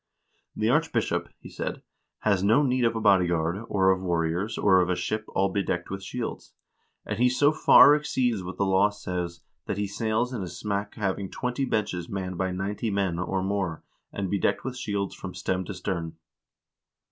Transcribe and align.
"The 0.55 0.67
archbishop," 0.67 1.29
he 1.41 1.49
said, 1.49 1.83
"has 2.21 2.43
no 2.43 2.63
need 2.63 2.85
of 2.85 2.95
a 2.95 2.99
bodyguard, 2.99 3.63
or 3.67 3.91
of 3.91 4.01
warriors, 4.01 4.57
or 4.57 4.79
of 4.81 4.89
a 4.89 4.95
ship 4.95 5.25
all 5.35 5.49
bedecked 5.49 5.91
with 5.91 6.01
shields; 6.01 6.53
and 7.05 7.19
he 7.19 7.29
so 7.29 7.51
far 7.51 7.93
exceeds 7.93 8.41
what 8.43 8.57
the 8.57 8.65
law 8.65 8.89
says, 8.89 9.41
that 9.67 9.77
he 9.77 9.85
sails 9.85 10.33
in 10.33 10.41
a 10.41 10.47
smack 10.47 10.95
having 10.95 11.29
twenty 11.29 11.65
benches 11.65 12.09
manned 12.09 12.39
by 12.39 12.49
ninety 12.49 12.89
men, 12.89 13.19
or 13.19 13.43
more, 13.43 13.83
and 14.11 14.31
bedecked 14.31 14.63
with 14.63 14.75
shields 14.75 15.13
from 15.13 15.35
stem 15.35 15.65
to 15.65 15.73
stern. 15.75 16.15